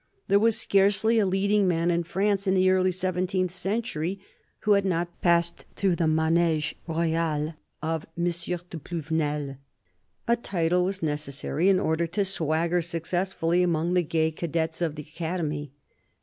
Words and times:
There 0.29 0.39
was 0.39 0.59
scarcely 0.59 1.19
a 1.19 1.27
leading 1.27 1.67
man 1.67 1.91
in 1.91 2.01
France 2.01 2.47
in 2.47 2.55
the 2.55 2.71
early 2.71 2.91
seventeenth 2.91 3.51
century 3.51 4.19
who 4.61 4.71
had 4.71 4.83
not 4.83 5.21
passed 5.21 5.65
through 5.75 5.95
the" 5.97 6.07
manege 6.17 6.73
royal" 6.87 7.53
of 7.83 8.07
M. 8.17 8.23
de 8.23 8.31
Pluvinel. 8.79 9.57
A 10.27 10.35
title 10.37 10.85
was 10.85 11.03
necessary, 11.03 11.69
in 11.69 11.79
order 11.79 12.07
to 12.07 12.25
swagger 12.25 12.81
successfully 12.81 13.61
among 13.61 13.93
the 13.93 14.01
gay 14.01 14.31
cadets 14.31 14.81
of 14.81 14.95
the 14.95 15.03
Academy. 15.03 15.71